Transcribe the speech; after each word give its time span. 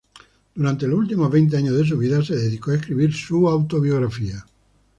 Durante 0.55 0.87
los 0.87 0.97
últimos 0.97 1.29
veinte 1.31 1.57
años 1.57 1.77
de 1.77 1.85
su 1.85 1.95
vida 1.95 2.25
se 2.25 2.35
dedicó 2.35 2.71
a 2.71 2.75
escribir 2.77 3.13
su 3.13 3.47
autobiografía. 3.47 4.43